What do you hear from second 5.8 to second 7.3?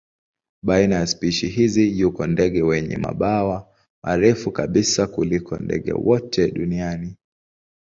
wote duniani.